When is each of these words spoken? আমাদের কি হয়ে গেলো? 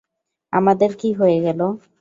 আমাদের 0.53 0.91
কি 0.95 1.09
হয়ে 1.13 1.37
গেলো? 1.41 1.67